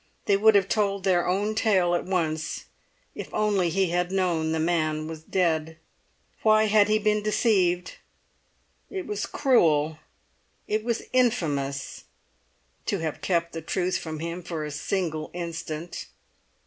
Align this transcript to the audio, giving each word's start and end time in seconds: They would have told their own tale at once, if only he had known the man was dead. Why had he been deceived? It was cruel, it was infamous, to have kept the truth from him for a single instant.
They 0.25 0.35
would 0.35 0.55
have 0.55 0.67
told 0.67 1.03
their 1.03 1.27
own 1.27 1.53
tale 1.53 1.93
at 1.93 2.05
once, 2.05 2.65
if 3.13 3.31
only 3.35 3.69
he 3.69 3.91
had 3.91 4.11
known 4.11 4.51
the 4.51 4.59
man 4.59 5.07
was 5.07 5.21
dead. 5.21 5.77
Why 6.41 6.63
had 6.63 6.87
he 6.87 6.97
been 6.97 7.21
deceived? 7.21 7.97
It 8.89 9.05
was 9.05 9.27
cruel, 9.27 9.99
it 10.67 10.83
was 10.83 11.03
infamous, 11.13 12.05
to 12.87 12.97
have 12.97 13.21
kept 13.21 13.53
the 13.53 13.61
truth 13.61 13.99
from 13.99 14.21
him 14.21 14.41
for 14.41 14.65
a 14.65 14.71
single 14.71 15.29
instant. 15.35 16.07